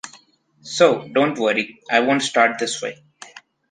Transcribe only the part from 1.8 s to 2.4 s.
I won’t